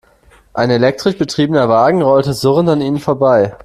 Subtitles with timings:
[0.53, 3.55] Ein elektrisch betriebener Wagen rollte surrend an ihnen vorbei.